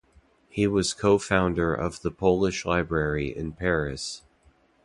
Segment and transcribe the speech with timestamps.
[0.49, 4.23] He was co-founder of the Polish Library in Paris.